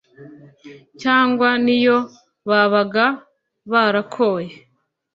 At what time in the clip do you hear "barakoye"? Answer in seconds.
3.69-4.51